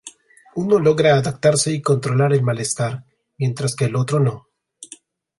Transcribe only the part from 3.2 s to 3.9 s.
mientras que